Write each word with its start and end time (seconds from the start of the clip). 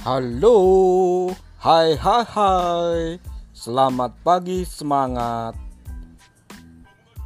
Halo, 0.00 1.28
hai 1.60 1.92
hai 1.92 2.24
hai, 2.24 3.20
selamat 3.52 4.16
pagi 4.24 4.64
semangat. 4.64 5.52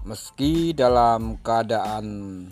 Meski 0.02 0.74
dalam 0.74 1.38
keadaan 1.38 2.50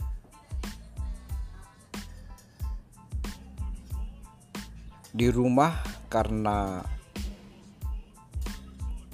di 5.11 5.27
rumah 5.27 5.83
karena 6.07 6.87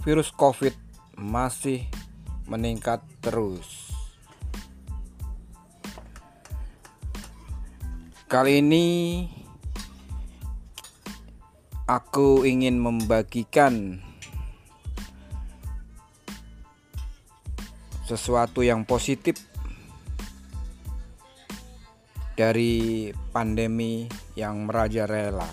virus 0.05 0.29
COVID 0.37 0.77
masih 1.17 1.89
meningkat 2.53 3.01
terus. 3.25 3.97
Kali 8.29 8.61
ini 8.61 8.87
aku 11.89 12.45
ingin 12.45 12.77
membagikan 12.77 13.97
sesuatu 18.05 18.61
yang 18.61 18.85
positif 18.85 19.41
dari 22.37 23.09
pandemi 23.33 24.05
yang 24.37 24.69
merajalela. 24.69 25.49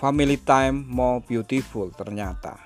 Family 0.00 0.40
time 0.40 0.88
more 0.88 1.20
beautiful 1.20 1.92
ternyata. 1.92 2.56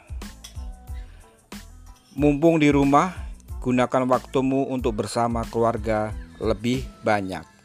Mumpung 2.17 2.63
di 2.63 2.71
rumah, 2.73 3.13
gunakan 3.61 4.09
waktumu 4.09 4.73
untuk 4.73 5.05
bersama 5.05 5.45
keluarga 5.45 6.17
lebih 6.41 6.87
banyak. 7.05 7.56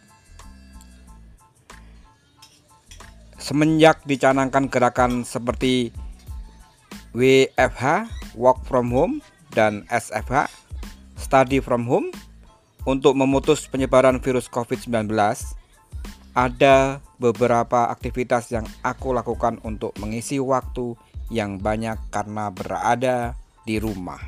Semenjak 3.52 4.00
dicanangkan 4.08 4.72
gerakan 4.72 5.28
seperti 5.28 5.92
WFH 7.12 8.08
(Work 8.40 8.64
from 8.64 8.96
Home) 8.96 9.20
dan 9.52 9.84
SFH 9.92 10.48
(Study 11.20 11.60
from 11.60 11.84
Home) 11.84 12.16
untuk 12.88 13.12
memutus 13.12 13.68
penyebaran 13.68 14.24
virus 14.24 14.48
COVID-19, 14.48 15.12
ada 16.32 17.04
beberapa 17.20 17.92
aktivitas 17.92 18.56
yang 18.56 18.64
aku 18.88 19.12
lakukan 19.12 19.60
untuk 19.68 19.92
mengisi 20.00 20.40
waktu 20.40 20.96
yang 21.28 21.60
banyak 21.60 22.00
karena 22.08 22.56
berada 22.56 23.36
di 23.68 23.84
rumah. 23.84 24.24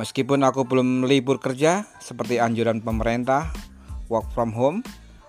Meskipun 0.00 0.40
aku 0.48 0.64
belum 0.64 1.04
libur 1.04 1.36
kerja 1.36 1.84
seperti 2.00 2.40
anjuran 2.40 2.80
pemerintah, 2.80 3.52
work 4.08 4.32
from 4.32 4.56
home 4.56 4.80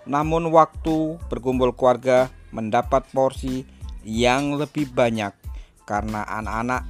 namun 0.07 0.49
waktu 0.49 1.19
berkumpul 1.27 1.75
keluarga 1.75 2.31
mendapat 2.55 3.03
porsi 3.11 3.67
yang 4.07 4.55
lebih 4.55 4.87
banyak 4.95 5.35
karena 5.83 6.23
anak-anak 6.27 6.87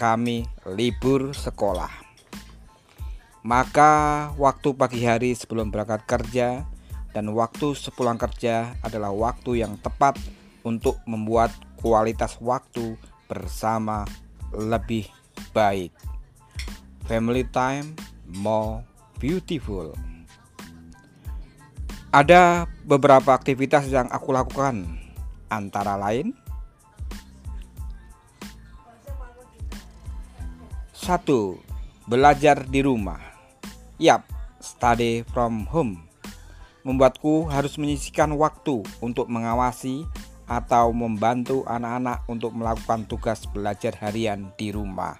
kami 0.00 0.48
libur 0.64 1.36
sekolah. 1.36 1.92
Maka 3.44 3.92
waktu 4.36 4.72
pagi 4.76 5.04
hari 5.04 5.32
sebelum 5.32 5.72
berangkat 5.72 6.04
kerja 6.04 6.64
dan 7.12 7.32
waktu 7.32 7.72
sepulang 7.72 8.16
kerja 8.16 8.76
adalah 8.84 9.12
waktu 9.12 9.64
yang 9.64 9.80
tepat 9.80 10.16
untuk 10.64 11.00
membuat 11.08 11.52
kualitas 11.80 12.36
waktu 12.40 12.96
bersama 13.28 14.04
lebih 14.52 15.08
baik. 15.56 15.92
Family 17.08 17.48
time 17.48 17.96
more 18.28 18.84
beautiful. 19.16 19.96
Ada 22.10 22.66
beberapa 22.82 23.30
aktivitas 23.30 23.86
yang 23.86 24.10
aku 24.10 24.34
lakukan, 24.34 24.82
antara 25.46 25.94
lain 25.94 26.34
satu 30.90 31.62
belajar 32.10 32.66
di 32.66 32.82
rumah. 32.82 33.22
Yap, 34.02 34.26
study 34.58 35.22
from 35.30 35.70
home 35.70 36.02
membuatku 36.82 37.46
harus 37.46 37.78
menyisihkan 37.78 38.34
waktu 38.34 38.82
untuk 38.98 39.30
mengawasi 39.30 40.02
atau 40.50 40.90
membantu 40.90 41.62
anak-anak 41.62 42.26
untuk 42.26 42.50
melakukan 42.58 43.06
tugas 43.06 43.46
belajar 43.54 43.94
harian 44.02 44.50
di 44.58 44.74
rumah. 44.74 45.14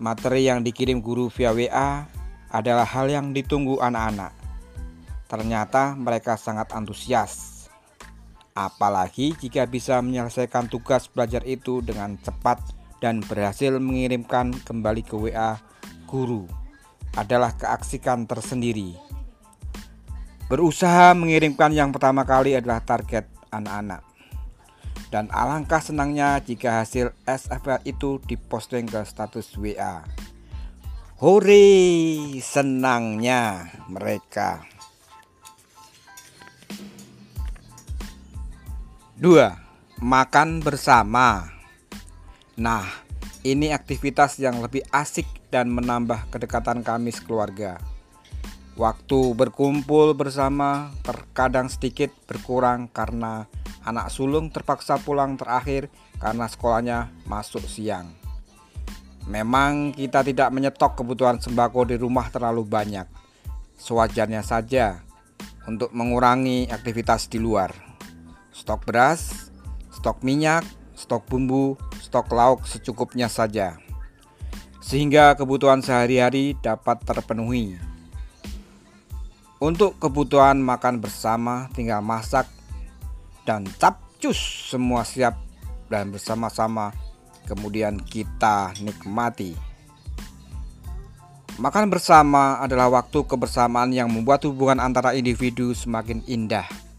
Materi 0.00 0.48
yang 0.48 0.64
dikirim 0.64 1.04
guru 1.04 1.28
via 1.28 1.52
WA 1.52 2.08
adalah 2.48 2.88
hal 2.88 3.12
yang 3.12 3.36
ditunggu 3.36 3.76
anak-anak 3.84 4.39
Ternyata 5.30 5.94
mereka 5.94 6.34
sangat 6.34 6.74
antusias. 6.74 7.62
Apalagi 8.50 9.38
jika 9.38 9.62
bisa 9.70 10.02
menyelesaikan 10.02 10.66
tugas 10.66 11.06
belajar 11.06 11.46
itu 11.46 11.78
dengan 11.86 12.18
cepat 12.18 12.58
dan 12.98 13.22
berhasil 13.22 13.78
mengirimkan 13.78 14.50
kembali 14.66 15.06
ke 15.06 15.14
WA 15.14 15.54
guru 16.10 16.50
adalah 17.14 17.54
keaksikan 17.54 18.26
tersendiri. 18.26 18.98
Berusaha 20.50 21.14
mengirimkan 21.14 21.70
yang 21.70 21.94
pertama 21.94 22.26
kali 22.26 22.58
adalah 22.58 22.82
target 22.82 23.30
anak-anak. 23.54 24.02
Dan 25.14 25.30
alangkah 25.30 25.82
senangnya 25.82 26.42
jika 26.42 26.82
hasil 26.82 27.14
SFL 27.26 27.82
itu 27.86 28.18
diposting 28.26 28.86
ke 28.86 29.02
status 29.06 29.54
WA. 29.58 30.02
Hore, 31.22 31.66
senangnya 32.42 33.70
mereka. 33.90 34.62
2. 39.20 40.00
Makan 40.00 40.64
bersama. 40.64 41.52
Nah, 42.56 42.88
ini 43.44 43.68
aktivitas 43.68 44.40
yang 44.40 44.64
lebih 44.64 44.80
asik 44.96 45.28
dan 45.52 45.68
menambah 45.68 46.32
kedekatan 46.32 46.80
kami 46.80 47.12
sekeluarga. 47.12 47.76
Waktu 48.80 49.36
berkumpul 49.36 50.16
bersama 50.16 50.88
terkadang 51.04 51.68
sedikit 51.68 52.08
berkurang 52.24 52.88
karena 52.88 53.44
anak 53.84 54.08
sulung 54.08 54.48
terpaksa 54.48 54.96
pulang 54.96 55.36
terakhir 55.36 55.92
karena 56.16 56.48
sekolahnya 56.48 57.12
masuk 57.28 57.68
siang. 57.68 58.08
Memang 59.28 59.92
kita 59.92 60.24
tidak 60.24 60.48
menyetok 60.48 60.96
kebutuhan 60.96 61.36
sembako 61.36 61.92
di 61.92 62.00
rumah 62.00 62.32
terlalu 62.32 62.64
banyak. 62.64 63.04
Sewajarnya 63.76 64.40
saja 64.40 65.04
untuk 65.68 65.92
mengurangi 65.92 66.72
aktivitas 66.72 67.28
di 67.28 67.36
luar 67.36 67.89
stok 68.60 68.84
beras, 68.84 69.48
stok 69.88 70.20
minyak, 70.20 70.68
stok 70.92 71.24
bumbu, 71.24 71.80
stok 71.96 72.28
lauk 72.28 72.68
secukupnya 72.68 73.32
saja, 73.32 73.80
sehingga 74.84 75.32
kebutuhan 75.32 75.80
sehari-hari 75.80 76.52
dapat 76.60 77.00
terpenuhi. 77.08 77.80
Untuk 79.56 79.96
kebutuhan 79.96 80.60
makan 80.60 81.00
bersama, 81.00 81.72
tinggal 81.72 82.04
masak 82.04 82.44
dan 83.48 83.64
capcus 83.80 84.68
semua 84.68 85.08
siap 85.08 85.40
dan 85.88 86.12
bersama-sama, 86.12 86.92
kemudian 87.48 87.96
kita 87.96 88.76
nikmati. 88.84 89.56
Makan 91.60 91.92
bersama 91.92 92.60
adalah 92.60 92.88
waktu 92.88 93.24
kebersamaan 93.24 93.92
yang 93.92 94.08
membuat 94.08 94.44
hubungan 94.48 94.80
antara 94.80 95.12
individu 95.12 95.76
semakin 95.76 96.24
indah 96.24 96.89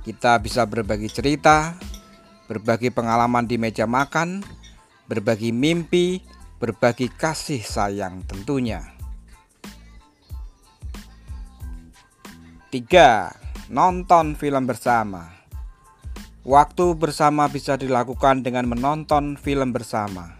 kita 0.00 0.40
bisa 0.40 0.64
berbagi 0.64 1.12
cerita, 1.12 1.76
berbagi 2.48 2.88
pengalaman 2.88 3.44
di 3.44 3.60
meja 3.60 3.84
makan, 3.84 4.40
berbagi 5.04 5.52
mimpi, 5.52 6.24
berbagi 6.56 7.12
kasih 7.12 7.60
sayang 7.60 8.24
tentunya. 8.24 8.80
3. 12.70 13.70
Nonton 13.70 14.38
film 14.38 14.66
bersama. 14.66 15.30
Waktu 16.46 16.96
bersama 16.96 17.50
bisa 17.50 17.74
dilakukan 17.76 18.46
dengan 18.46 18.70
menonton 18.70 19.36
film 19.36 19.74
bersama. 19.74 20.38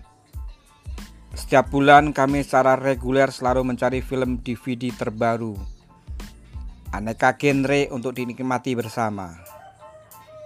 Setiap 1.34 1.70
bulan 1.70 2.10
kami 2.10 2.42
secara 2.42 2.74
reguler 2.74 3.30
selalu 3.30 3.74
mencari 3.74 4.02
film 4.02 4.42
DVD 4.42 4.90
terbaru. 4.94 5.54
Aneka 6.90 7.38
genre 7.38 7.86
untuk 7.94 8.18
dinikmati 8.18 8.74
bersama 8.74 9.49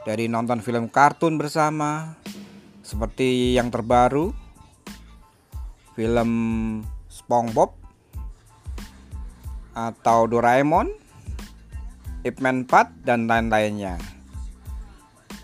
dari 0.04 0.28
nonton 0.28 0.60
film 0.60 0.92
kartun 0.92 1.40
bersama 1.40 2.12
seperti 2.84 3.56
yang 3.56 3.72
terbaru 3.72 4.36
film 5.96 6.30
SpongeBob 7.08 7.72
atau 9.74 10.28
Doraemon, 10.30 10.92
Ip 12.22 12.38
Man 12.38 12.68
4 12.68 13.02
dan 13.02 13.26
lain-lainnya. 13.26 13.98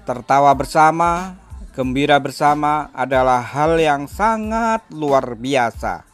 Tertawa 0.07 0.55
bersama, 0.55 1.35
gembira 1.75 2.21
bersama 2.21 2.93
adalah 2.95 3.43
hal 3.43 3.81
yang 3.81 4.07
sangat 4.07 4.85
luar 4.93 5.35
biasa. 5.35 6.07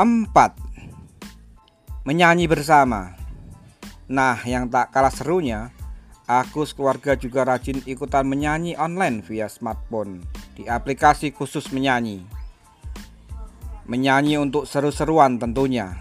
Empat 0.00 0.58
Menyanyi 2.02 2.50
bersama 2.50 3.21
Nah 4.10 4.38
yang 4.46 4.66
tak 4.66 4.90
kalah 4.90 5.12
serunya 5.12 5.70
Aku 6.30 6.62
sekeluarga 6.62 7.18
juga 7.18 7.42
rajin 7.42 7.82
ikutan 7.82 8.22
menyanyi 8.22 8.78
online 8.78 9.26
via 9.26 9.50
smartphone. 9.50 10.22
Di 10.54 10.70
aplikasi 10.70 11.34
khusus 11.34 11.68
menyanyi. 11.74 12.22
Menyanyi 13.90 14.38
untuk 14.38 14.64
seru-seruan 14.64 15.42
tentunya. 15.42 15.98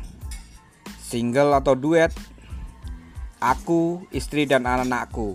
Single 1.02 1.58
atau 1.58 1.74
duet 1.74 2.14
Aku, 3.42 4.06
istri 4.14 4.46
dan 4.46 4.70
anak-anakku. 4.70 5.34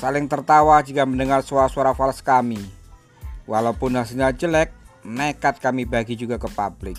Saling 0.00 0.24
tertawa 0.26 0.80
jika 0.80 1.04
mendengar 1.04 1.44
suara-suara 1.44 1.92
fals 1.92 2.24
kami. 2.24 2.64
Walaupun 3.44 4.00
hasilnya 4.00 4.32
jelek 4.32 4.72
Nekat 5.04 5.62
kami 5.62 5.86
bagi 5.86 6.18
juga 6.18 6.36
ke 6.36 6.50
publik 6.50 6.98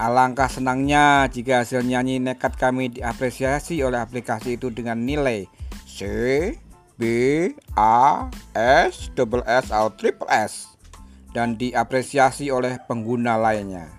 Alangkah 0.00 0.48
senangnya 0.48 1.28
jika 1.28 1.60
hasil 1.60 1.84
nyanyi 1.84 2.24
nekat 2.24 2.56
kami 2.56 2.88
diapresiasi 2.88 3.84
oleh 3.84 4.00
aplikasi 4.00 4.56
itu 4.56 4.72
dengan 4.72 4.96
nilai 4.96 5.44
C, 5.84 6.08
B, 6.96 7.04
A, 7.76 8.32
S, 8.56 9.12
double 9.12 9.44
S 9.44 9.68
atau 9.68 9.92
triple 9.92 10.24
S 10.32 10.72
dan 11.36 11.60
diapresiasi 11.60 12.48
oleh 12.48 12.80
pengguna 12.88 13.36
lainnya 13.36 13.92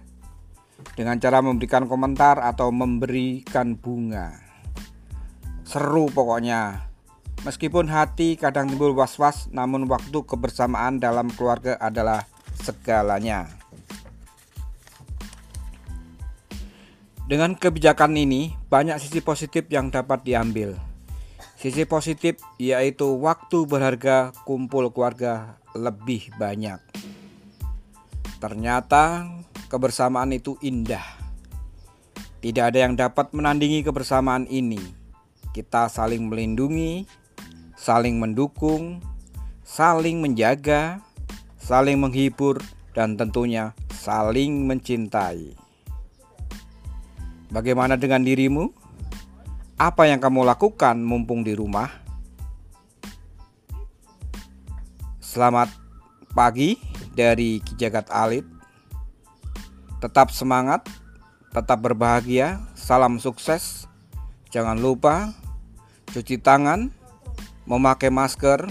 dengan 0.98 1.22
cara 1.22 1.38
memberikan 1.38 1.86
komentar 1.86 2.42
atau 2.42 2.74
memberikan 2.74 3.78
bunga. 3.78 4.42
Seru 5.70 6.10
pokoknya. 6.10 6.90
Meskipun 7.46 7.90
hati 7.94 8.42
kadang 8.42 8.74
timbul 8.74 8.98
was-was, 8.98 9.54
namun 9.54 9.86
waktu 9.86 10.18
kebersamaan 10.26 10.98
dalam 10.98 11.30
keluarga 11.30 11.78
adalah 11.78 12.26
segalanya. 12.58 13.61
Dengan 17.32 17.56
kebijakan 17.56 18.20
ini, 18.20 18.52
banyak 18.68 19.00
sisi 19.00 19.24
positif 19.24 19.64
yang 19.72 19.88
dapat 19.88 20.28
diambil. 20.28 20.76
Sisi 21.56 21.88
positif 21.88 22.44
yaitu 22.60 23.08
waktu 23.24 23.64
berharga 23.64 24.36
kumpul 24.44 24.92
keluarga 24.92 25.56
lebih 25.72 26.28
banyak. 26.36 26.84
Ternyata 28.44 29.32
kebersamaan 29.72 30.36
itu 30.36 30.60
indah. 30.60 31.08
Tidak 32.44 32.68
ada 32.68 32.84
yang 32.84 33.00
dapat 33.00 33.32
menandingi 33.32 33.88
kebersamaan 33.88 34.44
ini. 34.52 34.84
Kita 35.56 35.88
saling 35.88 36.28
melindungi, 36.28 37.08
saling 37.80 38.20
mendukung, 38.20 39.00
saling 39.64 40.20
menjaga, 40.20 41.00
saling 41.56 41.96
menghibur, 41.96 42.60
dan 42.92 43.16
tentunya 43.16 43.72
saling 43.96 44.68
mencintai. 44.68 45.61
Bagaimana 47.52 48.00
dengan 48.00 48.24
dirimu? 48.24 48.72
Apa 49.76 50.08
yang 50.08 50.24
kamu 50.24 50.48
lakukan 50.48 50.96
mumpung 51.04 51.44
di 51.44 51.52
rumah? 51.52 51.92
Selamat 55.20 55.68
pagi 56.32 56.80
dari 57.12 57.60
Kijagat 57.60 58.08
Alit. 58.08 58.48
Tetap 60.00 60.32
semangat, 60.32 60.88
tetap 61.52 61.84
berbahagia, 61.84 62.64
salam 62.72 63.20
sukses. 63.20 63.84
Jangan 64.48 64.80
lupa 64.80 65.36
cuci 66.16 66.40
tangan, 66.40 66.88
memakai 67.68 68.08
masker, 68.08 68.64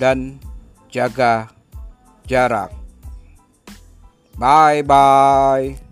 dan 0.00 0.40
jaga 0.88 1.52
jarak. 2.24 2.72
Bye 4.40 4.80
bye. 4.80 5.87